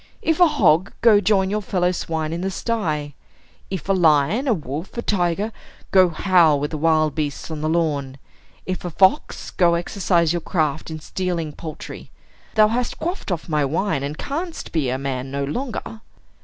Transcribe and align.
If 0.23 0.39
a 0.39 0.47
hog, 0.47 0.93
go 1.01 1.19
join 1.21 1.51
your 1.51 1.61
fellow 1.61 1.91
swine 1.91 2.33
in 2.33 2.41
the 2.41 2.49
sty; 2.49 3.13
if 3.69 3.87
a 3.87 3.93
lion, 3.93 4.47
a 4.47 4.53
wolf, 4.55 4.97
a 4.97 5.03
tiger, 5.03 5.51
go 5.91 6.09
howl 6.09 6.59
with 6.59 6.71
the 6.71 6.77
wild 6.79 7.13
beasts 7.13 7.51
on 7.51 7.61
the 7.61 7.69
lawn; 7.69 8.17
if 8.65 8.83
a 8.83 8.89
fox, 8.89 9.51
go 9.51 9.75
exercise 9.75 10.33
your 10.33 10.41
craft 10.41 10.89
in 10.89 10.99
stealing 10.99 11.51
poultry. 11.53 12.09
Thou 12.55 12.69
hast 12.69 12.97
quaffed 12.97 13.31
off 13.31 13.47
my 13.47 13.63
wine, 13.63 14.01
and 14.01 14.17
canst 14.17 14.71
be 14.71 14.91
man 14.97 15.29
no 15.29 15.43
longer." 15.43 16.01